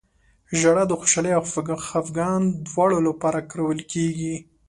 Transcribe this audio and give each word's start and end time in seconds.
•ژړا 0.59 0.83
د 0.87 0.91
خوشحالۍ 0.99 1.31
او 1.37 1.43
خفګان 1.89 2.41
دواړو 2.67 2.97
لپاره 3.07 3.47
کارول 3.51 3.79
کېږي. 3.93 4.35